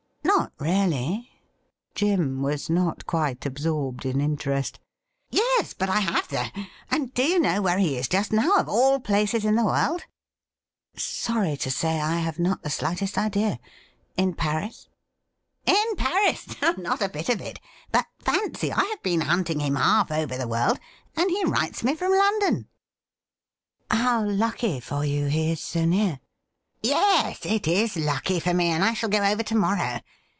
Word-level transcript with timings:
'Not 0.41 0.53
really.?' 0.59 1.29
Jim 1.95 2.41
was 2.41 2.69
not 2.69 3.05
quite 3.05 3.45
absorbed 3.45 4.05
in 4.05 4.21
interest.' 4.21 4.79
Yes, 5.29 5.73
but 5.73 5.89
I 5.89 5.99
have, 5.99 6.29
though. 6.29 6.47
And 6.89 7.13
do 7.13 7.23
you 7.23 7.37
know 7.39 7.61
where 7.61 7.77
he 7.77 7.97
is 7.97 8.07
just 8.07 8.31
now, 8.31 8.55
of 8.55 8.67
all 8.69 8.99
places 9.01 9.43
in 9.45 9.55
the 9.55 9.65
world 9.65 10.05
?''Sorry 10.95 11.57
to 11.57 11.69
say 11.69 11.99
I 11.99 12.19
have 12.19 12.39
not 12.39 12.63
the 12.63 12.69
slightest 12.69 13.17
idea. 13.17 13.59
In 14.15 14.33
Paris 14.33 14.87
?''In 15.65 15.95
Paris? 15.97 16.47
Not 16.77 17.01
a 17.01 17.09
bit 17.09 17.27
of 17.29 17.41
it! 17.41 17.59
But 17.91 18.05
fancy, 18.23 18.71
I 18.71 18.83
have 18.85 19.03
been 19.03 19.21
hunting 19.21 19.59
him 19.59 19.75
half 19.75 20.11
over 20.11 20.37
the 20.37 20.47
world, 20.47 20.79
and 21.17 21.29
he 21.29 21.43
writes 21.43 21.83
me 21.83 21.93
from 21.93 22.11
London!' 22.13 22.67
86 23.91 23.91
THE 23.91 23.97
RIDDLE 23.97 24.03
RING' 24.03 24.03
How 24.05 24.23
lucky 24.23 24.79
for 24.79 25.03
you 25.05 25.25
he 25.25 25.51
is 25.51 25.59
so 25.59 25.83
near 25.85 26.13
f' 26.13 26.19
Yes, 26.83 27.45
it 27.45 27.67
is 27.67 27.97
lucky 27.97 28.39
for 28.39 28.53
me, 28.55 28.67
and 28.69 28.83
I 28.83 28.93
shall 28.93 29.09
go 29.09 29.23
over 29.23 29.43
to 29.43 29.55
morrow. 29.55 29.99